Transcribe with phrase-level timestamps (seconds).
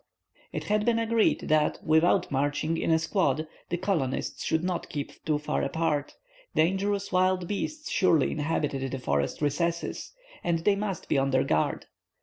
[0.51, 5.23] It had been agreed that, without marching in a squad, the colonists should not keep
[5.25, 6.15] too far apart.
[6.55, 10.11] Dangerous wild beasts surely inhabited the forest recesses,
[10.43, 11.85] and they must be on their guard.